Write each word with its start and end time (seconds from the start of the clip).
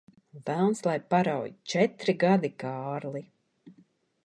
Velns 0.47 0.79
lai 0.87 0.95
parauj! 1.15 1.51
Četri 1.73 2.17
gadi, 2.25 2.53
Kārli. 2.65 3.25